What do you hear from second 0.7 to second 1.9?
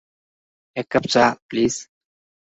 এক কাপ চা, প্লিজ।